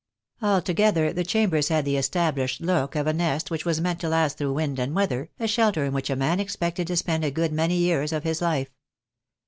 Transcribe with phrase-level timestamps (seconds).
[0.41, 4.35] Altogether the chambers had the established look of a nest which was meant to last
[4.35, 7.53] through wind and weather, a shelter in which a man expected to spend a good
[7.53, 8.71] many years of his life.